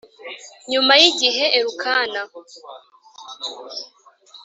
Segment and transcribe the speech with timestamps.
[0.71, 2.21] Nyuma y igihe elukana